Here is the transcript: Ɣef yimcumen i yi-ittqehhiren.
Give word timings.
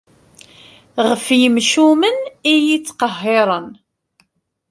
Ɣef 1.07 1.23
yimcumen 1.39 2.17
i 2.51 2.53
yi-ittqehhiren. 2.65 3.67